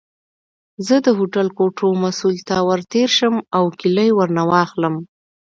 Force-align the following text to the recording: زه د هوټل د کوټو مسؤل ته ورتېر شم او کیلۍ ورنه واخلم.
زه 0.87 0.95
د 1.05 1.07
هوټل 1.17 1.47
د 1.51 1.53
کوټو 1.57 1.87
مسؤل 2.03 2.35
ته 2.47 2.55
ورتېر 2.69 3.09
شم 3.17 3.35
او 3.57 3.63
کیلۍ 3.79 4.09
ورنه 4.13 4.43
واخلم. 4.51 4.95